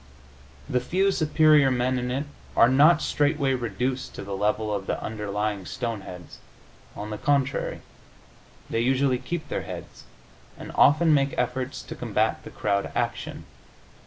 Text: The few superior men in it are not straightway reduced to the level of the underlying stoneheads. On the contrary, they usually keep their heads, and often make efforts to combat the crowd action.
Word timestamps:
The 0.67 0.79
few 0.79 1.11
superior 1.11 1.69
men 1.69 1.99
in 1.99 2.09
it 2.09 2.25
are 2.57 2.67
not 2.67 3.03
straightway 3.03 3.53
reduced 3.53 4.15
to 4.15 4.23
the 4.23 4.35
level 4.35 4.73
of 4.73 4.87
the 4.87 4.99
underlying 4.99 5.63
stoneheads. 5.67 6.39
On 6.95 7.11
the 7.11 7.19
contrary, 7.19 7.81
they 8.67 8.79
usually 8.79 9.19
keep 9.19 9.47
their 9.47 9.61
heads, 9.61 10.05
and 10.57 10.71
often 10.73 11.13
make 11.13 11.35
efforts 11.37 11.83
to 11.83 11.93
combat 11.93 12.43
the 12.43 12.49
crowd 12.49 12.91
action. 12.95 13.45